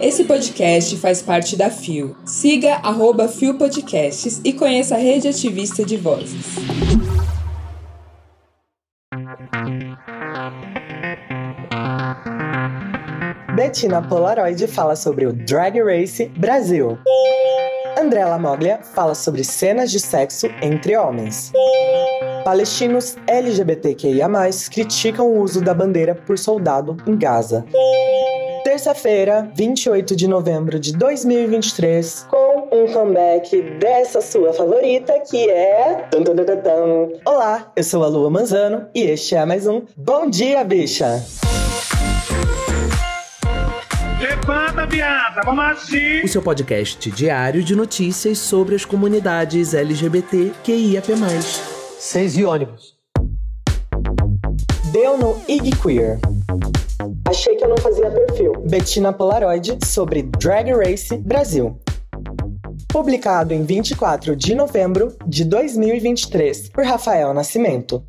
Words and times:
Esse 0.00 0.24
podcast 0.24 0.96
faz 0.96 1.22
parte 1.22 1.56
da 1.56 1.70
FIO. 1.70 2.16
Siga 2.24 2.74
arroba 2.82 3.28
FIO 3.28 3.56
Podcasts 3.56 4.40
e 4.44 4.52
conheça 4.52 4.96
a 4.96 4.98
rede 4.98 5.28
ativista 5.28 5.84
de 5.84 5.96
vozes. 5.96 6.56
Bettina 13.54 14.02
Polaroid 14.02 14.66
fala 14.66 14.96
sobre 14.96 15.26
o 15.26 15.32
Drag 15.32 15.80
Race 15.80 16.26
Brasil. 16.36 16.98
André 17.98 18.24
Moglia 18.38 18.80
fala 18.82 19.14
sobre 19.14 19.44
cenas 19.44 19.90
de 19.90 20.00
sexo 20.00 20.48
entre 20.60 20.96
homens. 20.96 21.52
Palestinos 22.44 23.16
LGBTQIA+, 23.28 24.28
criticam 24.70 25.28
o 25.28 25.40
uso 25.40 25.60
da 25.60 25.72
bandeira 25.72 26.14
por 26.14 26.36
soldado 26.38 26.96
em 27.06 27.16
Gaza. 27.16 27.64
Terça-feira, 28.82 29.48
28 29.54 30.16
de 30.16 30.26
novembro 30.26 30.76
de 30.76 30.92
2023, 30.96 32.26
com 32.28 32.68
um 32.72 32.92
comeback 32.92 33.62
dessa 33.78 34.20
sua 34.20 34.52
favorita, 34.52 35.20
que 35.20 35.48
é... 35.48 36.08
Olá, 37.24 37.70
eu 37.76 37.84
sou 37.84 38.02
a 38.02 38.08
Lua 38.08 38.28
Manzano 38.28 38.88
e 38.92 39.02
este 39.02 39.36
é 39.36 39.44
mais 39.44 39.68
um 39.68 39.82
Bom 39.96 40.28
Dia, 40.28 40.64
Bicha! 40.64 41.24
Levanta, 44.20 44.84
viada, 44.86 45.42
vamos! 45.44 45.88
O 46.24 46.26
seu 46.26 46.42
podcast 46.42 47.08
diário 47.12 47.62
de 47.62 47.76
notícias 47.76 48.38
sobre 48.38 48.74
as 48.74 48.84
comunidades 48.84 49.74
LGBT 49.74 50.54
QIAP+. 50.64 51.12
Seis 52.00 52.36
e 52.36 52.44
ônibus. 52.44 52.96
Deu 54.90 55.16
no 55.16 55.40
IG 55.46 55.70
Queer. 55.80 56.18
Achei 57.32 57.56
que 57.56 57.64
eu 57.64 57.68
não 57.70 57.78
fazia 57.78 58.10
perfil. 58.10 58.52
Bettina 58.68 59.10
Polaroid 59.10 59.78
sobre 59.86 60.22
Drag 60.22 60.70
Race 60.70 61.16
Brasil. 61.16 61.80
Publicado 62.86 63.54
em 63.54 63.64
24 63.64 64.36
de 64.36 64.54
novembro 64.54 65.16
de 65.26 65.42
2023 65.46 66.68
por 66.68 66.84
Rafael 66.84 67.32
Nascimento. 67.32 68.04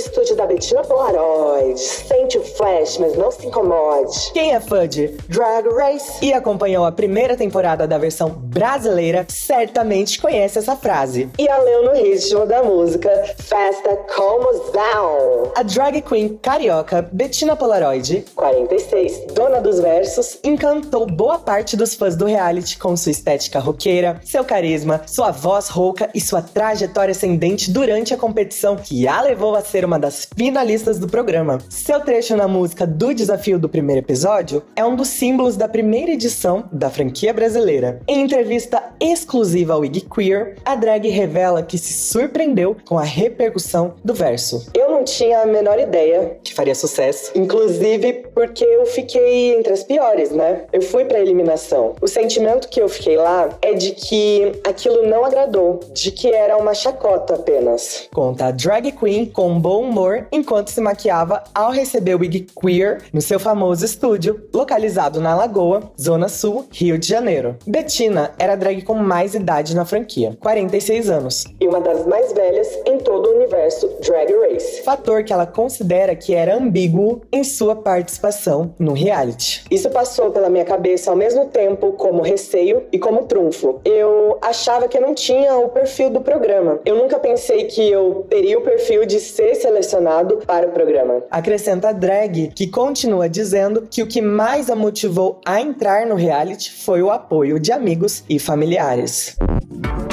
Estúdio 0.00 0.34
da 0.34 0.46
Bettina 0.46 0.80
Polaroid. 0.82 1.78
Sente 1.78 2.38
o 2.38 2.42
flash, 2.42 2.96
mas 2.98 3.14
não 3.16 3.30
se 3.30 3.46
incomode. 3.46 4.32
Quem 4.32 4.54
é 4.54 4.60
fã 4.60 4.88
de 4.88 5.08
Drag 5.28 5.68
Race 5.68 6.24
e 6.24 6.32
acompanhou 6.32 6.86
a 6.86 6.92
primeira 6.92 7.36
temporada 7.36 7.86
da 7.86 7.98
versão 7.98 8.30
brasileira 8.30 9.26
certamente 9.28 10.18
conhece 10.18 10.58
essa 10.58 10.74
frase. 10.74 11.28
E 11.38 11.46
a 11.48 11.58
leu 11.58 11.84
no 11.84 11.92
ritmo 11.92 12.46
da 12.46 12.62
música 12.62 13.10
Festa 13.38 13.96
Como 14.14 14.50
Down. 14.72 15.52
A 15.54 15.62
drag 15.62 16.00
queen 16.00 16.38
carioca 16.40 17.06
Bettina 17.12 17.54
Polaroid, 17.54 18.24
46, 18.34 19.34
dona 19.34 19.60
dos 19.60 19.80
versos, 19.80 20.38
encantou 20.42 21.06
boa 21.06 21.38
parte 21.38 21.76
dos 21.76 21.94
fãs 21.94 22.16
do 22.16 22.24
reality 22.24 22.78
com 22.78 22.96
sua 22.96 23.12
estética 23.12 23.58
roqueira, 23.58 24.18
seu 24.24 24.44
carisma, 24.44 25.02
sua 25.06 25.30
voz 25.30 25.68
rouca 25.68 26.08
e 26.14 26.20
sua 26.20 26.40
trajetória 26.40 27.12
ascendente 27.12 27.70
durante 27.70 28.14
a 28.14 28.16
competição 28.16 28.76
que 28.76 29.06
a 29.06 29.20
levou 29.20 29.54
a 29.54 29.60
ser 29.60 29.84
uma 29.84 29.89
das 29.98 30.28
finalistas 30.36 30.98
do 30.98 31.08
programa. 31.08 31.58
Seu 31.68 32.00
trecho 32.00 32.36
na 32.36 32.46
música 32.46 32.86
do 32.86 33.14
desafio 33.14 33.58
do 33.58 33.68
primeiro 33.68 34.00
episódio 34.00 34.62
é 34.76 34.84
um 34.84 34.96
dos 34.96 35.08
símbolos 35.08 35.56
da 35.56 35.68
primeira 35.68 36.12
edição 36.12 36.64
da 36.72 36.90
franquia 36.90 37.32
brasileira. 37.32 38.00
Em 38.06 38.22
entrevista 38.22 38.82
exclusiva 39.00 39.74
ao 39.74 39.84
IG 39.84 40.02
Queer, 40.02 40.56
a 40.64 40.74
drag 40.74 41.08
revela 41.08 41.62
que 41.62 41.78
se 41.78 41.92
surpreendeu 41.92 42.76
com 42.86 42.98
a 42.98 43.04
repercussão 43.04 43.94
do 44.04 44.14
verso. 44.14 44.66
Eu 44.74 44.90
não 44.90 45.04
tinha 45.04 45.40
a 45.42 45.46
menor 45.46 45.78
ideia 45.78 46.38
que 46.42 46.54
faria 46.54 46.74
sucesso, 46.74 47.32
inclusive 47.34 48.24
porque 48.34 48.64
eu 48.64 48.86
fiquei 48.86 49.56
entre 49.56 49.72
as 49.72 49.82
piores, 49.82 50.30
né? 50.30 50.64
Eu 50.72 50.82
fui 50.82 51.04
pra 51.04 51.20
eliminação. 51.20 51.94
O 52.00 52.08
sentimento 52.08 52.68
que 52.68 52.80
eu 52.80 52.88
fiquei 52.88 53.16
lá 53.16 53.48
é 53.62 53.74
de 53.74 53.92
que 53.92 54.52
aquilo 54.66 55.06
não 55.06 55.24
agradou, 55.24 55.80
de 55.92 56.10
que 56.10 56.32
era 56.32 56.56
uma 56.56 56.74
chacota 56.74 57.34
apenas. 57.34 58.08
Conta 58.12 58.46
a 58.46 58.50
drag 58.50 58.92
queen 58.92 59.26
com 59.26 59.58
bom 59.58 59.79
humor 59.82 60.26
enquanto 60.32 60.68
se 60.68 60.80
maquiava 60.80 61.42
ao 61.54 61.70
receber 61.70 62.14
o 62.14 62.20
Wig 62.20 62.46
Queer 62.60 63.02
no 63.12 63.20
seu 63.20 63.38
famoso 63.38 63.84
estúdio, 63.84 64.48
localizado 64.54 65.20
na 65.20 65.34
Lagoa, 65.34 65.92
Zona 66.00 66.28
Sul, 66.28 66.66
Rio 66.70 66.98
de 66.98 67.08
Janeiro. 67.08 67.56
Bettina 67.66 68.32
era 68.38 68.52
a 68.52 68.56
drag 68.56 68.82
com 68.82 68.94
mais 68.94 69.34
idade 69.34 69.74
na 69.74 69.84
franquia, 69.84 70.36
46 70.40 71.10
anos, 71.10 71.44
e 71.60 71.66
uma 71.66 71.80
das 71.80 72.06
mais 72.06 72.32
velhas 72.32 72.68
em 72.86 72.98
todo 72.98 73.28
o 73.28 73.36
universo 73.36 73.88
Drag 74.00 74.32
Race. 74.32 74.82
Fator 74.82 75.24
que 75.24 75.32
ela 75.32 75.46
considera 75.46 76.14
que 76.14 76.34
era 76.34 76.56
ambíguo 76.56 77.22
em 77.32 77.44
sua 77.44 77.76
participação 77.76 78.74
no 78.78 78.92
reality. 78.92 79.64
Isso 79.70 79.90
passou 79.90 80.30
pela 80.30 80.48
minha 80.48 80.64
cabeça 80.64 81.10
ao 81.10 81.16
mesmo 81.16 81.46
tempo 81.46 81.92
como 81.92 82.22
receio 82.22 82.84
e 82.92 82.98
como 82.98 83.24
trunfo. 83.24 83.80
Eu 83.84 84.38
achava 84.42 84.88
que 84.88 84.96
eu 84.96 85.02
não 85.02 85.14
tinha 85.14 85.56
o 85.56 85.68
perfil 85.68 86.10
do 86.10 86.20
programa. 86.20 86.80
Eu 86.84 86.96
nunca 86.96 87.18
pensei 87.18 87.64
que 87.64 87.90
eu 87.90 88.26
teria 88.28 88.58
o 88.58 88.62
perfil 88.62 89.06
de 89.06 89.20
ser 89.20 89.54
selecionado 89.70 90.38
para 90.38 90.66
o 90.66 90.72
programa. 90.72 91.22
Acrescenta 91.30 91.90
a 91.90 91.92
drag, 91.92 92.48
que 92.54 92.66
continua 92.66 93.28
dizendo 93.28 93.86
que 93.88 94.02
o 94.02 94.06
que 94.06 94.20
mais 94.20 94.68
a 94.68 94.74
motivou 94.74 95.40
a 95.46 95.60
entrar 95.60 96.06
no 96.06 96.16
reality 96.16 96.72
foi 96.72 97.00
o 97.02 97.10
apoio 97.10 97.60
de 97.60 97.70
amigos 97.70 98.24
e 98.28 98.38
familiares. 98.38 99.36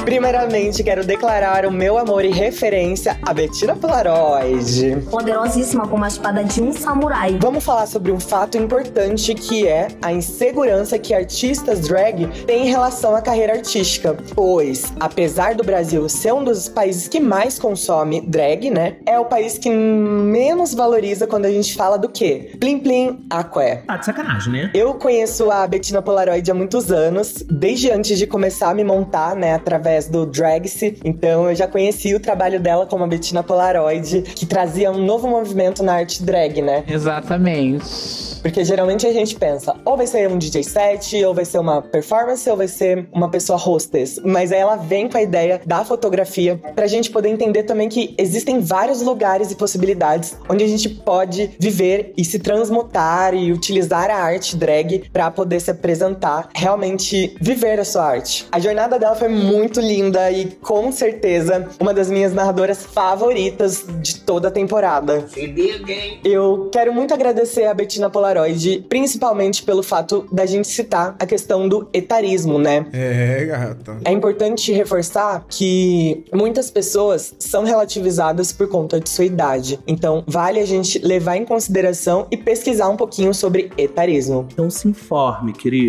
Primeiramente, 0.07 0.85
quero 0.85 1.05
declarar 1.05 1.65
o 1.65 1.71
meu 1.71 1.97
amor 1.97 2.23
e 2.23 2.29
referência 2.29 3.19
a 3.23 3.33
Bettina 3.33 3.75
Polaroid. 3.75 5.01
Poderosíssima 5.11 5.85
como 5.85 6.05
a 6.05 6.07
espada 6.07 6.45
de 6.45 6.61
um 6.61 6.71
samurai. 6.71 7.37
Vamos 7.41 7.61
falar 7.61 7.87
sobre 7.87 8.13
um 8.13 8.17
fato 8.17 8.57
importante 8.57 9.35
que 9.35 9.67
é 9.67 9.89
a 10.01 10.13
insegurança 10.13 10.97
que 10.97 11.13
artistas 11.13 11.81
drag 11.81 12.25
têm 12.45 12.67
em 12.67 12.69
relação 12.69 13.17
à 13.17 13.21
carreira 13.21 13.55
artística. 13.55 14.15
Pois, 14.33 14.93
apesar 14.97 15.55
do 15.55 15.63
Brasil 15.65 16.07
ser 16.07 16.33
um 16.33 16.41
dos 16.41 16.69
países 16.69 17.09
que 17.09 17.19
mais 17.19 17.59
consome 17.59 18.21
drag, 18.21 18.69
né? 18.69 18.95
É 19.05 19.19
o 19.19 19.25
país 19.25 19.57
que 19.57 19.69
menos 19.69 20.73
valoriza 20.73 21.27
quando 21.27 21.47
a 21.47 21.51
gente 21.51 21.75
fala 21.75 21.97
do 21.97 22.07
quê? 22.07 22.55
Plim 22.61 22.79
Plim 22.79 23.25
Aqué. 23.29 23.83
Tá 23.85 23.97
de 23.97 24.05
sacanagem, 24.05 24.53
né? 24.53 24.71
Eu 24.73 24.93
conheço 24.93 25.51
a 25.51 25.67
Bettina 25.67 26.01
Polaroid 26.01 26.49
há 26.49 26.53
muitos 26.53 26.93
anos, 26.93 27.43
desde 27.51 27.91
antes 27.91 28.17
de 28.17 28.25
começar 28.25 28.69
a 28.69 28.73
me 28.73 28.85
montar, 28.85 29.35
né, 29.35 29.53
através 29.53 29.96
do 30.05 30.25
Dragse. 30.25 30.97
Então 31.03 31.49
eu 31.49 31.55
já 31.55 31.67
conheci 31.67 32.13
o 32.13 32.19
trabalho 32.19 32.59
dela 32.59 32.85
como 32.85 33.03
a 33.03 33.07
Bettina 33.07 33.41
Polaroid, 33.41 34.21
que 34.21 34.45
trazia 34.45 34.91
um 34.91 35.03
novo 35.03 35.27
movimento 35.27 35.81
na 35.81 35.93
arte 35.93 36.23
drag, 36.23 36.61
né? 36.61 36.83
Exatamente. 36.87 38.37
Porque 38.41 38.63
geralmente 38.63 39.05
a 39.05 39.11
gente 39.11 39.35
pensa, 39.35 39.75
ou 39.83 39.97
vai 39.97 40.07
ser 40.07 40.29
um 40.29 40.37
DJ 40.37 40.63
set, 40.63 41.23
ou 41.25 41.33
vai 41.33 41.43
ser 41.43 41.59
uma 41.59 41.81
performance, 41.81 42.49
ou 42.49 42.55
vai 42.55 42.67
ser 42.67 43.07
uma 43.11 43.29
pessoa 43.29 43.57
hostess. 43.57 44.21
Mas 44.23 44.51
aí 44.51 44.59
ela 44.59 44.75
vem 44.75 45.09
com 45.09 45.17
a 45.17 45.21
ideia 45.21 45.59
da 45.65 45.83
fotografia 45.83 46.59
pra 46.75 46.87
gente 46.87 47.09
poder 47.09 47.29
entender 47.29 47.63
também 47.63 47.89
que 47.89 48.15
existem 48.17 48.59
vários 48.59 49.01
lugares 49.01 49.51
e 49.51 49.55
possibilidades 49.55 50.37
onde 50.47 50.63
a 50.63 50.67
gente 50.67 50.89
pode 50.89 51.51
viver 51.59 52.13
e 52.15 52.23
se 52.23 52.39
transmutar 52.39 53.33
e 53.33 53.51
utilizar 53.51 54.09
a 54.09 54.15
arte 54.15 54.55
drag 54.55 55.09
para 55.11 55.31
poder 55.31 55.59
se 55.59 55.71
apresentar, 55.71 56.49
realmente 56.55 57.35
viver 57.41 57.79
a 57.79 57.85
sua 57.85 58.05
arte. 58.05 58.47
A 58.51 58.59
jornada 58.59 58.97
dela 58.99 59.15
foi 59.15 59.29
muito 59.29 59.79
linda 59.87 60.29
e 60.31 60.45
com 60.61 60.91
certeza 60.91 61.67
uma 61.79 61.93
das 61.93 62.09
minhas 62.09 62.33
narradoras 62.33 62.85
favoritas 62.85 63.85
de 64.01 64.19
toda 64.19 64.49
a 64.49 64.51
temporada. 64.51 65.25
Eu 66.23 66.69
quero 66.71 66.93
muito 66.93 67.13
agradecer 67.13 67.65
a 67.65 67.73
Bettina 67.73 68.09
Polaroid, 68.09 68.85
principalmente 68.89 69.63
pelo 69.63 69.81
fato 69.81 70.27
da 70.31 70.45
gente 70.45 70.67
citar 70.67 71.15
a 71.19 71.25
questão 71.25 71.67
do 71.67 71.87
etarismo, 71.93 72.59
né? 72.59 72.85
É, 72.93 73.45
gata. 73.45 73.97
É 74.05 74.11
importante 74.11 74.71
reforçar 74.71 75.45
que 75.49 76.25
muitas 76.33 76.69
pessoas 76.69 77.33
são 77.39 77.63
relativizadas 77.63 78.51
por 78.51 78.67
conta 78.67 78.99
de 78.99 79.09
sua 79.09 79.25
idade. 79.25 79.79
Então, 79.87 80.23
vale 80.27 80.59
a 80.59 80.65
gente 80.65 80.99
levar 80.99 81.37
em 81.37 81.45
consideração 81.45 82.27
e 82.29 82.37
pesquisar 82.37 82.89
um 82.89 82.97
pouquinho 82.97 83.33
sobre 83.33 83.71
etarismo. 83.77 84.47
Então 84.51 84.69
se 84.69 84.87
informe, 84.87 85.53
querido. 85.53 85.87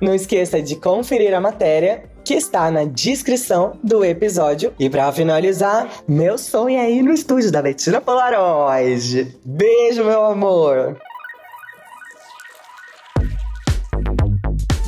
Não 0.00 0.14
esqueça 0.14 0.60
de 0.62 0.76
conferir 0.76 1.34
a 1.34 1.40
matéria 1.40 2.04
que 2.30 2.34
está 2.34 2.70
na 2.70 2.84
descrição 2.84 3.72
do 3.82 4.04
episódio. 4.04 4.72
E 4.78 4.88
para 4.88 5.10
finalizar, 5.10 5.90
meu 6.06 6.38
sonho 6.38 6.78
é 6.78 6.88
ir 6.88 7.02
no 7.02 7.12
estúdio 7.12 7.50
da 7.50 7.60
Bettina 7.60 8.00
Polaroid. 8.00 9.36
Beijo, 9.44 10.04
meu 10.04 10.24
amor! 10.26 10.96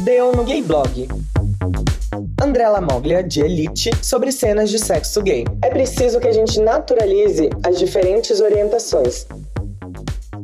Deu 0.04 0.30
no 0.30 0.44
Gay 0.44 0.62
Blog. 0.62 1.08
Andrella 2.40 2.80
Moglia, 2.80 3.24
de 3.24 3.40
Elite, 3.40 3.90
sobre 4.00 4.30
cenas 4.30 4.70
de 4.70 4.78
sexo 4.78 5.20
gay. 5.20 5.44
É 5.64 5.68
preciso 5.68 6.20
que 6.20 6.28
a 6.28 6.32
gente 6.32 6.60
naturalize 6.60 7.50
as 7.66 7.76
diferentes 7.76 8.40
orientações. 8.40 9.26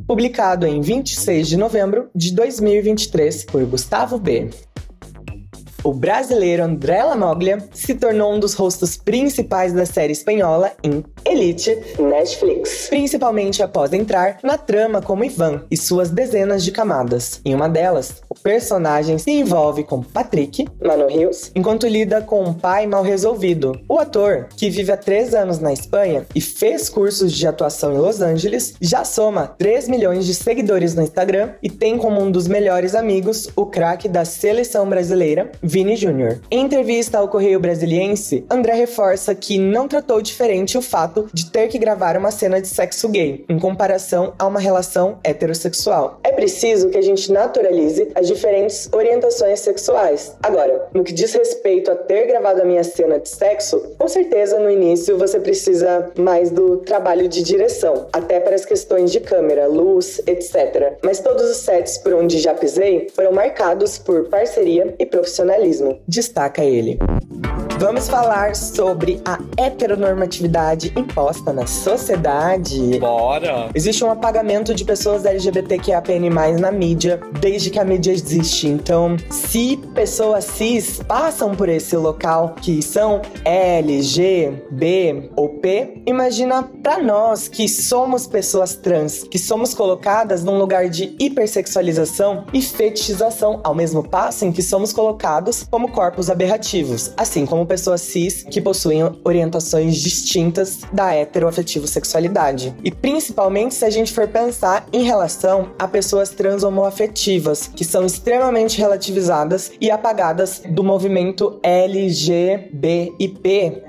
Publicado 0.04 0.66
em 0.66 0.80
26 0.80 1.46
de 1.46 1.56
novembro 1.56 2.10
de 2.12 2.34
2023 2.34 3.44
por 3.44 3.64
Gustavo 3.66 4.18
B. 4.18 4.50
O 5.84 5.92
brasileiro 5.92 6.64
André 6.64 7.04
Lamoglia 7.04 7.58
se 7.72 7.94
tornou 7.94 8.34
um 8.34 8.40
dos 8.40 8.54
rostos 8.54 8.96
principais 8.96 9.72
da 9.72 9.86
série 9.86 10.12
espanhola 10.12 10.72
em 10.82 11.04
Elite 11.28 11.78
Netflix, 11.98 12.88
principalmente 12.88 13.62
após 13.62 13.92
entrar 13.92 14.38
na 14.42 14.56
trama 14.56 15.02
como 15.02 15.24
Ivan 15.24 15.62
e 15.70 15.76
suas 15.76 16.10
dezenas 16.10 16.64
de 16.64 16.72
camadas. 16.72 17.40
Em 17.44 17.54
uma 17.54 17.68
delas, 17.68 18.22
o 18.28 18.34
personagem 18.34 19.18
se 19.18 19.30
envolve 19.30 19.84
com 19.84 20.02
Patrick, 20.02 20.66
Mano 20.82 21.06
Rios, 21.06 21.50
enquanto 21.54 21.86
lida 21.86 22.22
com 22.22 22.42
um 22.42 22.54
pai 22.54 22.86
mal 22.86 23.02
resolvido. 23.02 23.78
O 23.88 23.98
ator, 23.98 24.48
que 24.56 24.70
vive 24.70 24.90
há 24.90 24.96
três 24.96 25.34
anos 25.34 25.58
na 25.58 25.72
Espanha 25.72 26.26
e 26.34 26.40
fez 26.40 26.88
cursos 26.88 27.32
de 27.32 27.46
atuação 27.46 27.92
em 27.92 27.98
Los 27.98 28.22
Angeles, 28.22 28.74
já 28.80 29.04
soma 29.04 29.46
3 29.46 29.88
milhões 29.88 30.24
de 30.24 30.34
seguidores 30.34 30.94
no 30.94 31.02
Instagram 31.02 31.50
e 31.62 31.68
tem 31.68 31.98
como 31.98 32.22
um 32.22 32.30
dos 32.30 32.48
melhores 32.48 32.94
amigos 32.94 33.48
o 33.54 33.66
craque 33.66 34.08
da 34.08 34.24
seleção 34.24 34.88
brasileira, 34.88 35.52
Vini 35.62 35.96
Júnior. 35.96 36.40
Em 36.50 36.64
entrevista 36.64 37.18
ao 37.18 37.28
Correio 37.28 37.60
Brasiliense, 37.60 38.46
André 38.50 38.74
reforça 38.74 39.34
que 39.34 39.58
não 39.58 39.88
tratou 39.88 40.22
diferente 40.22 40.78
o 40.78 40.82
fato 40.82 41.17
de 41.32 41.50
ter 41.50 41.68
que 41.68 41.78
gravar 41.78 42.16
uma 42.16 42.30
cena 42.30 42.60
de 42.60 42.68
sexo 42.68 43.08
gay, 43.08 43.44
em 43.48 43.58
comparação 43.58 44.34
a 44.38 44.46
uma 44.46 44.60
relação 44.60 45.18
heterossexual. 45.24 46.20
É 46.22 46.32
preciso 46.32 46.90
que 46.90 46.98
a 46.98 47.02
gente 47.02 47.32
naturalize 47.32 48.10
as 48.14 48.26
diferentes 48.26 48.88
orientações 48.92 49.60
sexuais. 49.60 50.36
Agora, 50.42 50.88
no 50.92 51.02
que 51.04 51.12
diz 51.12 51.32
respeito 51.32 51.90
a 51.90 51.96
ter 51.96 52.26
gravado 52.26 52.62
a 52.62 52.64
minha 52.64 52.84
cena 52.84 53.18
de 53.18 53.28
sexo, 53.28 53.94
com 53.98 54.08
certeza 54.08 54.58
no 54.58 54.70
início 54.70 55.18
você 55.18 55.40
precisa 55.40 56.10
mais 56.18 56.50
do 56.50 56.78
trabalho 56.78 57.28
de 57.28 57.42
direção, 57.42 58.06
até 58.12 58.40
para 58.40 58.54
as 58.54 58.64
questões 58.64 59.10
de 59.10 59.20
câmera, 59.20 59.66
luz, 59.66 60.20
etc. 60.26 60.98
Mas 61.02 61.20
todos 61.20 61.48
os 61.48 61.58
sets 61.58 61.98
por 61.98 62.14
onde 62.14 62.38
já 62.38 62.54
pisei 62.54 63.08
foram 63.14 63.32
marcados 63.32 63.98
por 63.98 64.28
parceria 64.28 64.94
e 64.98 65.06
profissionalismo. 65.06 66.00
Destaca 66.06 66.64
ele. 66.64 66.98
Vamos 67.78 68.08
falar 68.08 68.56
sobre 68.56 69.22
a 69.24 69.38
heteronormatividade 69.56 70.92
imposta 70.96 71.52
na 71.52 71.64
sociedade. 71.64 72.98
Bora! 72.98 73.70
Existe 73.72 74.04
um 74.04 74.10
apagamento 74.10 74.74
de 74.74 74.84
pessoas 74.84 75.24
LGBTQIAPN+, 75.24 76.28
na 76.58 76.72
mídia, 76.72 77.20
desde 77.40 77.70
que 77.70 77.78
a 77.78 77.84
mídia 77.84 78.10
existe. 78.10 78.66
Então, 78.66 79.16
se 79.30 79.76
pessoas 79.94 80.44
cis 80.44 81.00
passam 81.06 81.54
por 81.54 81.68
esse 81.68 81.96
local, 81.96 82.56
que 82.60 82.82
são 82.82 83.22
L, 83.44 84.02
G, 84.02 84.60
B 84.72 85.30
ou 85.36 85.50
P, 85.60 86.02
imagina 86.04 86.64
para 86.82 87.00
nós 87.00 87.46
que 87.46 87.68
somos 87.68 88.26
pessoas 88.26 88.74
trans, 88.74 89.22
que 89.22 89.38
somos 89.38 89.72
colocadas 89.72 90.42
num 90.42 90.58
lugar 90.58 90.88
de 90.88 91.14
hipersexualização 91.20 92.44
e 92.52 92.60
fetichização, 92.60 93.60
ao 93.62 93.72
mesmo 93.72 94.02
passo 94.02 94.44
em 94.44 94.50
que 94.50 94.64
somos 94.64 94.92
colocados 94.92 95.64
como 95.70 95.92
corpos 95.92 96.28
aberrativos, 96.28 97.12
assim 97.16 97.46
como 97.46 97.67
pessoas 97.68 98.00
cis 98.00 98.42
que 98.42 98.60
possuem 98.60 99.08
orientações 99.22 99.96
distintas 99.96 100.80
da 100.92 101.14
heteroafetivo 101.14 101.86
sexualidade. 101.86 102.74
E 102.82 102.90
principalmente 102.90 103.74
se 103.74 103.84
a 103.84 103.90
gente 103.90 104.12
for 104.12 104.26
pensar 104.26 104.86
em 104.92 105.02
relação 105.02 105.70
a 105.78 105.86
pessoas 105.86 106.30
trans 106.30 106.62
homoafetivas, 106.62 107.68
que 107.68 107.84
são 107.84 108.04
extremamente 108.04 108.78
relativizadas 108.78 109.70
e 109.80 109.90
apagadas 109.90 110.62
do 110.68 110.82
movimento 110.82 111.60
LGBIP 111.62 112.68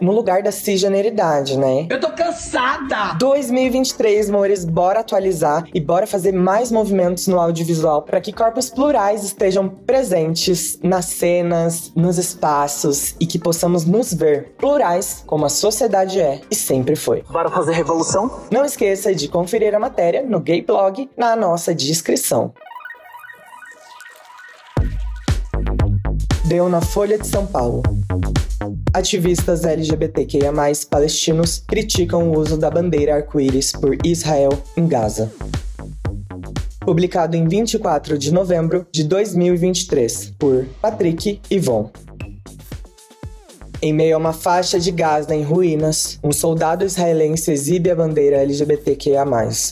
no 0.01 0.11
lugar 0.11 0.43
da 0.43 0.51
cisgeneridade, 0.51 1.57
né? 1.57 1.87
Eu 1.89 1.99
tô 1.99 2.09
cansada! 2.11 3.15
2023, 3.17 4.29
amores, 4.29 4.65
bora 4.65 4.99
atualizar 4.99 5.63
e 5.73 5.79
bora 5.79 6.05
fazer 6.05 6.33
mais 6.33 6.71
movimentos 6.71 7.27
no 7.27 7.39
audiovisual 7.39 8.01
para 8.01 8.19
que 8.19 8.33
corpos 8.33 8.69
plurais 8.69 9.23
estejam 9.23 9.69
presentes 9.69 10.79
nas 10.83 11.05
cenas, 11.05 11.91
nos 11.95 12.17
espaços 12.17 13.15
e 13.19 13.25
que 13.25 13.39
possamos 13.39 13.68
nos 13.69 14.13
ver 14.13 14.55
plurais 14.57 15.23
como 15.25 15.45
a 15.45 15.49
sociedade 15.49 16.19
é 16.19 16.41
e 16.49 16.55
sempre 16.55 16.95
foi. 16.95 17.23
Bora 17.29 17.49
fazer 17.49 17.73
revolução? 17.73 18.41
Não 18.51 18.65
esqueça 18.65 19.13
de 19.13 19.27
conferir 19.27 19.75
a 19.75 19.79
matéria 19.79 20.23
no 20.23 20.39
Gay 20.39 20.61
Blog 20.61 21.09
na 21.15 21.35
nossa 21.35 21.73
descrição. 21.73 22.53
Deu 26.45 26.67
na 26.67 26.81
Folha 26.81 27.17
de 27.17 27.27
São 27.27 27.45
Paulo. 27.45 27.83
Ativistas 28.91 29.65
LGBTQIA+, 29.65 30.51
palestinos 30.89 31.63
criticam 31.67 32.29
o 32.29 32.39
uso 32.39 32.57
da 32.57 32.71
bandeira 32.71 33.15
arco-íris 33.15 33.71
por 33.71 33.95
Israel 34.03 34.49
em 34.75 34.87
Gaza. 34.87 35.31
Publicado 36.79 37.37
em 37.37 37.47
24 37.47 38.17
de 38.17 38.33
novembro 38.33 38.87
de 38.91 39.03
2023, 39.03 40.33
por 40.39 40.65
Patrick 40.81 41.39
Ivon. 41.51 41.91
Em 43.81 43.93
meio 43.93 44.15
a 44.15 44.17
uma 44.17 44.33
faixa 44.33 44.77
de 44.77 44.91
Gaza 44.91 45.33
em 45.33 45.41
ruínas, 45.41 46.19
um 46.21 46.33
soldado 46.33 46.83
israelense 46.83 47.49
exibe 47.49 47.89
a 47.89 47.95
bandeira 47.95 48.35
LGBTQIA+. 48.43 49.25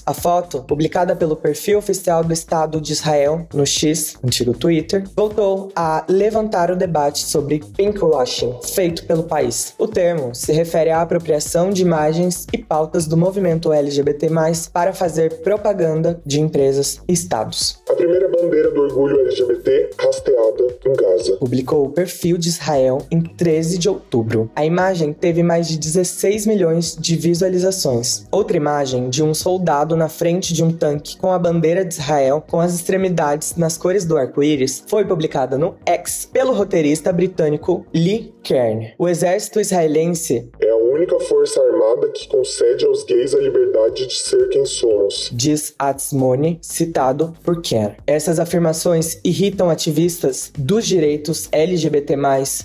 A 0.05 0.13
foto, 0.13 0.63
publicada 0.63 1.13
pelo 1.13 1.35
perfil 1.35 1.79
oficial 1.79 2.23
do 2.23 2.31
Estado 2.31 2.79
de 2.79 2.93
Israel 2.93 3.45
no 3.53 3.65
X, 3.65 4.15
antigo 4.23 4.53
Twitter, 4.53 5.03
voltou 5.13 5.73
a 5.75 6.05
levantar 6.07 6.71
o 6.71 6.75
debate 6.77 7.25
sobre 7.25 7.61
pinkwashing 7.75 8.57
feito 8.63 9.05
pelo 9.05 9.23
país. 9.23 9.73
O 9.77 9.87
termo 9.87 10.33
se 10.33 10.53
refere 10.53 10.89
à 10.89 11.01
apropriação 11.01 11.69
de 11.69 11.81
imagens 11.81 12.47
e 12.53 12.57
pautas 12.57 13.07
do 13.07 13.17
movimento 13.17 13.73
LGBT+, 13.73 14.29
para 14.71 14.93
fazer 14.93 15.41
propaganda 15.41 16.21
de 16.25 16.39
empresas 16.39 17.01
e 17.09 17.11
estados. 17.11 17.81
A 17.89 17.93
primeira 17.93 18.29
bandeira 18.29 18.71
do 18.71 18.83
orgulho 18.83 19.19
LGBT 19.19 19.89
rasteada 19.99 20.77
em 20.85 20.93
Gaza. 20.93 21.33
Publicou 21.37 21.85
o 21.85 21.89
perfil 21.89 22.37
de 22.37 22.47
Israel 22.47 22.99
em 23.11 23.21
13 23.21 23.77
de 23.77 23.89
outubro. 23.89 23.96
A 24.55 24.65
imagem 24.65 25.13
teve 25.13 25.43
mais 25.43 25.67
de 25.67 25.77
16 25.77 26.45
milhões 26.45 26.95
de 26.99 27.15
visualizações. 27.15 28.25
Outra 28.31 28.57
imagem 28.57 29.09
de 29.09 29.23
um 29.23 29.33
soldado 29.33 29.95
na 29.95 30.09
frente 30.09 30.53
de 30.53 30.63
um 30.63 30.71
tanque 30.71 31.17
com 31.17 31.31
a 31.31 31.39
bandeira 31.39 31.83
de 31.83 31.93
Israel 31.93 32.43
com 32.47 32.59
as 32.59 32.73
extremidades 32.73 33.55
nas 33.55 33.77
cores 33.77 34.05
do 34.05 34.17
arco-íris 34.17 34.83
foi 34.87 35.05
publicada 35.05 35.57
no 35.57 35.75
X 35.85 36.29
pelo 36.31 36.53
roteirista 36.53 37.11
britânico 37.11 37.85
Lee 37.93 38.33
Kern. 38.43 38.93
O 38.97 39.07
exército 39.07 39.59
israelense 39.59 40.49
única 40.97 41.19
força 41.19 41.61
armada 41.61 42.09
que 42.09 42.27
concede 42.27 42.85
aos 42.85 43.03
gays 43.03 43.35
a 43.35 43.39
liberdade 43.39 44.07
de 44.07 44.15
ser 44.15 44.49
quem 44.49 44.65
somos, 44.65 45.29
diz 45.31 45.75
Atzmoni, 45.77 46.57
citado 46.61 47.35
por 47.43 47.61
Kern. 47.61 47.95
Essas 48.07 48.39
afirmações 48.39 49.19
irritam 49.23 49.69
ativistas 49.69 50.51
dos 50.57 50.87
direitos 50.87 51.47
LGBT+, 51.51 52.15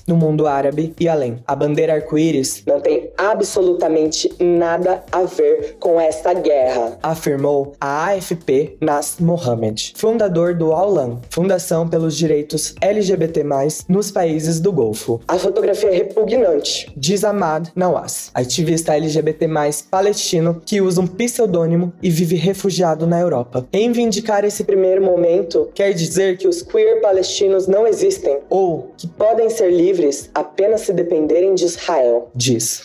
no 0.06 0.17
mundo 0.17 0.46
árabe 0.46 0.94
e 0.99 1.08
além. 1.08 1.38
A 1.46 1.55
bandeira 1.55 1.94
arco-íris 1.94 2.62
não 2.67 2.81
tem 2.81 3.11
absolutamente 3.19 4.32
nada 4.40 5.05
a 5.12 5.25
ver 5.25 5.76
com 5.78 6.00
esta 6.00 6.32
guerra, 6.32 6.99
afirmou 7.02 7.75
a 7.81 8.06
AFP 8.06 8.76
Nas 8.81 9.17
Mohammed, 9.20 9.93
fundador 9.96 10.55
do 10.55 10.73
Aulan, 10.73 11.20
Fundação 11.31 11.87
pelos 11.87 12.16
Direitos 12.16 12.75
LGBT+, 12.80 13.45
nos 13.88 14.11
países 14.11 14.59
do 14.59 14.73
Golfo. 14.73 15.21
A 15.28 15.38
fotografia 15.38 15.90
é 15.90 15.97
repugnante, 15.97 16.90
diz 16.97 17.25
Ahmad 17.25 17.68
Nawaz, 17.76 18.22
ativista 18.35 18.95
LGBT+, 18.95 19.49
palestino 19.91 20.62
que 20.64 20.81
usa 20.81 21.00
um 21.00 21.07
pseudônimo 21.07 21.93
e 22.02 22.11
vive 22.11 22.37
refugiado 22.37 23.07
na 23.07 23.21
Europa. 23.21 23.67
Reivindicar 23.73 24.45
esse 24.45 24.64
primeiro 24.64 25.02
momento 25.02 25.71
quer 25.75 25.93
dizer 25.93 26.37
que 26.37 26.49
os 26.49 26.62
queer 26.62 27.00
palestinos 27.00 27.67
não 27.67 27.87
existem 27.87 28.38
ou 28.49 28.93
que 28.97 29.07
podem 29.07 29.50
ser 29.50 29.71
livres 29.71 30.31
apenas 30.35 30.83
se 30.83 30.93
dependerem 30.93 31.55
de 31.55 31.64
Israel, 31.64 32.31
diz. 32.35 32.85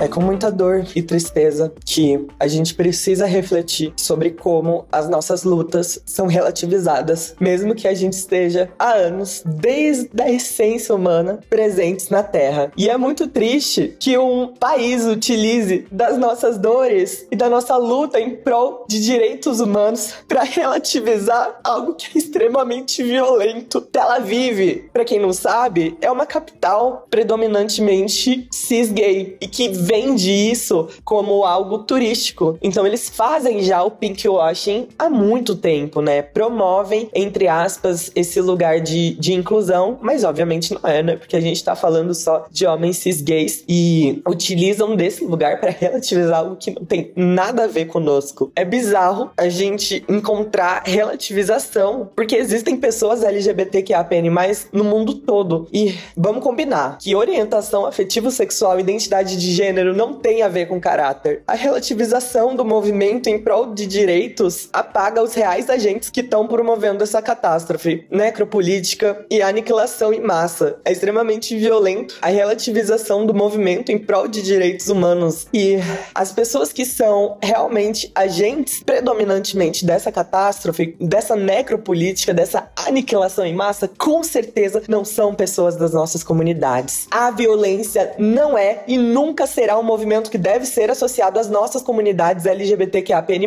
É 0.00 0.06
com 0.06 0.20
muita 0.20 0.48
dor 0.48 0.86
e 0.94 1.02
tristeza 1.02 1.72
que 1.84 2.24
a 2.38 2.46
gente 2.46 2.72
precisa 2.72 3.26
refletir 3.26 3.92
sobre 3.96 4.30
como 4.30 4.86
as 4.92 5.08
nossas 5.08 5.42
lutas 5.42 6.00
são 6.06 6.28
relativizadas, 6.28 7.34
mesmo 7.40 7.74
que 7.74 7.88
a 7.88 7.94
gente 7.94 8.12
esteja 8.12 8.70
há 8.78 8.92
anos, 8.92 9.42
desde 9.44 10.22
a 10.22 10.30
essência 10.30 10.94
humana, 10.94 11.40
presentes 11.50 12.10
na 12.10 12.22
Terra. 12.22 12.70
E 12.76 12.88
é 12.88 12.96
muito 12.96 13.26
triste 13.26 13.96
que 13.98 14.16
um 14.16 14.54
país 14.54 15.04
utilize 15.04 15.84
das 15.90 16.16
nossas 16.16 16.58
dores 16.58 17.26
e 17.28 17.34
da 17.34 17.50
nossa 17.50 17.76
luta 17.76 18.20
em 18.20 18.36
prol 18.36 18.84
de 18.88 19.00
direitos 19.00 19.58
humanos 19.58 20.14
para 20.28 20.44
relativizar 20.44 21.58
algo 21.64 21.94
que 21.94 22.06
é 22.16 22.20
extremamente 22.20 23.02
violento. 23.02 23.80
Tel 23.80 24.08
Aviv, 24.12 24.88
para 24.92 25.04
quem 25.04 25.18
não 25.18 25.32
sabe, 25.32 25.98
é 26.00 26.08
uma 26.08 26.24
capital 26.24 27.04
predominantemente 27.10 28.46
cis-gay 28.52 29.36
e 29.40 29.48
que 29.48 29.87
vende 29.88 30.30
isso 30.30 30.88
como 31.02 31.44
algo 31.44 31.78
turístico. 31.78 32.58
Então 32.62 32.86
eles 32.86 33.08
fazem 33.08 33.62
já 33.62 33.82
o 33.82 33.90
pinkwashing 33.90 34.88
há 34.98 35.08
muito 35.08 35.56
tempo, 35.56 36.02
né? 36.02 36.20
Promovem, 36.20 37.08
entre 37.14 37.48
aspas, 37.48 38.12
esse 38.14 38.38
lugar 38.40 38.80
de, 38.80 39.14
de 39.14 39.32
inclusão, 39.32 39.98
mas 40.02 40.24
obviamente 40.24 40.74
não 40.74 40.88
é, 40.88 41.02
né? 41.02 41.16
Porque 41.16 41.36
a 41.36 41.40
gente 41.40 41.64
tá 41.64 41.74
falando 41.74 42.14
só 42.14 42.46
de 42.50 42.66
homens 42.66 42.98
cis 42.98 43.22
gays 43.22 43.64
e 43.66 44.22
utilizam 44.28 44.94
desse 44.94 45.24
lugar 45.24 45.58
para 45.58 45.70
relativizar 45.70 46.40
algo 46.40 46.56
que 46.56 46.70
não 46.70 46.84
tem 46.84 47.10
nada 47.16 47.64
a 47.64 47.66
ver 47.66 47.86
conosco. 47.86 48.52
É 48.54 48.64
bizarro 48.64 49.30
a 49.36 49.48
gente 49.48 50.04
encontrar 50.08 50.82
relativização, 50.84 52.10
porque 52.14 52.36
existem 52.36 52.76
pessoas 52.76 53.22
LGBTQIAPN+, 53.22 54.28
no 54.72 54.84
mundo 54.84 55.14
todo. 55.14 55.66
E 55.72 55.94
vamos 56.16 56.42
combinar 56.42 56.98
que 56.98 57.14
orientação 57.14 57.86
afetivo 57.86 58.30
sexual, 58.30 58.78
identidade 58.78 59.36
de 59.36 59.52
gênero 59.52 59.77
gênero 59.78 59.94
não 59.94 60.14
tem 60.14 60.42
a 60.42 60.48
ver 60.48 60.66
com 60.66 60.80
caráter. 60.80 61.42
A 61.46 61.54
relativização 61.54 62.54
do 62.56 62.64
movimento 62.64 63.28
em 63.28 63.38
prol 63.38 63.72
de 63.72 63.86
direitos 63.86 64.68
apaga 64.72 65.22
os 65.22 65.34
reais 65.34 65.70
agentes 65.70 66.10
que 66.10 66.20
estão 66.20 66.46
promovendo 66.46 67.04
essa 67.04 67.22
catástrofe. 67.22 68.06
Necropolítica 68.10 69.24
e 69.30 69.40
aniquilação 69.40 70.12
em 70.12 70.20
massa. 70.20 70.78
É 70.84 70.90
extremamente 70.90 71.56
violento 71.56 72.16
a 72.20 72.28
relativização 72.28 73.24
do 73.24 73.32
movimento 73.32 73.92
em 73.92 73.98
prol 73.98 74.26
de 74.26 74.42
direitos 74.42 74.88
humanos. 74.88 75.46
E 75.54 75.76
as 76.14 76.32
pessoas 76.32 76.72
que 76.72 76.84
são 76.84 77.38
realmente 77.42 78.10
agentes 78.14 78.82
predominantemente 78.82 79.84
dessa 79.84 80.10
catástrofe, 80.10 80.96
dessa 81.00 81.36
necropolítica, 81.36 82.34
dessa 82.34 82.70
aniquilação 82.76 83.44
em 83.44 83.54
massa, 83.54 83.88
com 83.96 84.22
certeza 84.22 84.82
não 84.88 85.04
são 85.04 85.34
pessoas 85.34 85.76
das 85.76 85.92
nossas 85.92 86.24
comunidades. 86.24 87.06
A 87.10 87.30
violência 87.30 88.14
não 88.18 88.58
é 88.58 88.82
e 88.88 88.96
nunca 88.98 89.46
será 89.46 89.67
um 89.76 89.82
movimento 89.82 90.30
que 90.30 90.38
deve 90.38 90.64
ser 90.64 90.90
associado 90.90 91.40
às 91.40 91.50
nossas 91.50 91.82
comunidades 91.82 92.46
LGBTQAPN+. 92.46 93.46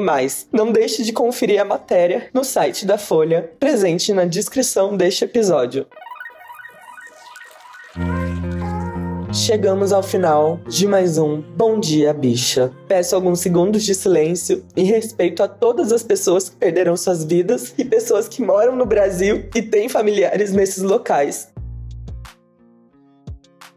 Não 0.52 0.72
deixe 0.72 1.04
de 1.04 1.14
conferir 1.14 1.62
a 1.62 1.66
matéria 1.66 2.28
no 2.34 2.44
site 2.44 2.86
da 2.86 2.98
Folha, 2.98 3.50
presente 3.60 4.14
na 4.14 4.26
descrição 4.26 4.98
deste 4.98 5.24
episódio. 5.24 5.88
Chegamos 9.34 9.94
ao 9.94 10.04
final 10.04 10.60
de 10.68 10.86
mais 10.86 11.18
um 11.18 11.42
Bom 11.42 11.80
Dia 11.80 12.14
Bicha. 12.14 12.70
Peço 12.88 13.16
alguns 13.16 13.40
segundos 13.40 13.84
de 13.84 13.96
silêncio 13.96 14.64
em 14.76 14.84
respeito 14.84 15.42
a 15.42 15.48
todas 15.48 15.94
as 15.94 16.04
pessoas 16.04 16.50
que 16.50 16.58
perderam 16.58 16.98
suas 16.98 17.24
vidas 17.24 17.74
e 17.78 17.86
pessoas 17.86 18.28
que 18.28 18.42
moram 18.42 18.76
no 18.76 18.86
Brasil 18.86 19.46
e 19.56 19.62
têm 19.62 19.88
familiares 19.88 20.52
nesses 20.52 20.84
locais. 20.84 21.51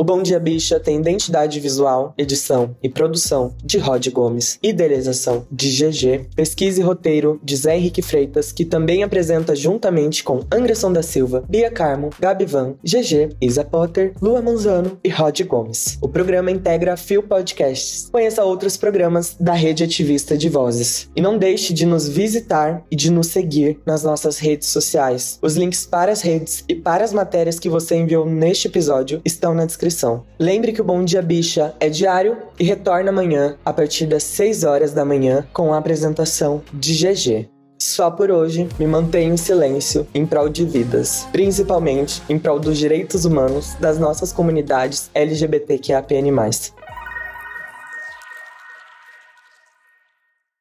O 0.05 0.07
Bom 0.07 0.23
Dia 0.23 0.39
Bicha 0.39 0.79
tem 0.79 0.99
identidade 0.99 1.59
visual, 1.59 2.13
edição 2.19 2.77
e 2.83 2.91
produção 2.91 3.55
de 3.65 3.79
Rod 3.79 4.07
Gomes, 4.09 4.59
idealização 4.63 5.47
de 5.51 5.71
GG, 5.71 6.27
pesquisa 6.37 6.79
e 6.79 6.85
roteiro 6.85 7.41
de 7.43 7.57
Zé 7.57 7.79
Henrique 7.79 8.03
Freitas, 8.03 8.53
que 8.53 8.67
também 8.67 9.03
apresenta 9.03 9.57
juntamente 9.57 10.23
com 10.23 10.41
Anderson 10.53 10.93
da 10.93 11.03
Silva, 11.03 11.43
Bia 11.49 11.71
Carmo, 11.71 12.11
Gabi 12.21 12.45
Van, 12.45 12.75
GG, 12.85 13.35
Isa 13.41 13.65
Potter, 13.65 14.13
Lua 14.21 14.43
Manzano 14.43 14.99
e 15.03 15.09
Rod 15.09 15.41
Gomes. 15.45 15.97
O 16.03 16.07
programa 16.07 16.51
integra 16.51 16.93
a 16.93 16.97
Fio 16.99 17.23
Podcasts. 17.23 18.11
Conheça 18.13 18.45
outros 18.45 18.77
programas 18.77 19.35
da 19.41 19.55
rede 19.55 19.85
ativista 19.85 20.37
de 20.37 20.51
vozes. 20.51 21.09
E 21.17 21.21
não 21.23 21.39
deixe 21.39 21.73
de 21.73 21.87
nos 21.87 22.07
visitar 22.07 22.85
e 22.91 22.95
de 22.95 23.11
nos 23.11 23.29
seguir 23.29 23.81
nas 23.87 24.03
nossas 24.03 24.37
redes 24.37 24.69
sociais. 24.69 25.39
Os 25.41 25.57
links 25.57 25.87
para 25.87 26.13
as 26.13 26.21
redes 26.21 26.63
e 26.69 26.75
para 26.75 27.03
as 27.03 27.15
matérias 27.15 27.59
que 27.59 27.71
você 27.71 27.97
enviou 27.97 28.27
neste 28.27 28.69
episódio 28.69 29.23
estão 29.25 29.55
na 29.55 29.65
descrição 29.65 29.94
descrição. 29.95 30.25
Lembre 30.39 30.73
que 30.73 30.81
o 30.81 30.85
Bom 30.85 31.05
Dia 31.05 31.23
Bicha 31.23 31.73
é 31.79 31.89
diário 31.89 32.37
e 32.59 32.65
retorna 32.65 33.11
amanhã 33.11 33.57
a 33.65 33.73
partir 33.73 34.07
das 34.07 34.25
6 34.25 34.65
horas 34.65 34.93
da 34.93 35.05
manhã 35.05 35.47
com 35.53 35.73
a 35.73 35.79
apresentação 35.79 36.61
de 36.73 36.93
GG. 36.93 37.49
Só 37.81 38.11
por 38.11 38.31
hoje, 38.31 38.69
me 38.79 38.87
mantenho 38.87 39.35
em 39.35 39.37
silêncio 39.37 40.07
em 40.15 40.25
prol 40.25 40.49
de 40.49 40.65
vidas, 40.65 41.27
principalmente 41.33 42.23
em 42.29 42.39
prol 42.39 42.59
dos 42.59 42.79
direitos 42.79 43.25
humanos 43.25 43.75
das 43.81 43.99
nossas 43.99 44.33
comunidades 44.33 45.11
LGBTQAPN+. 45.13 46.33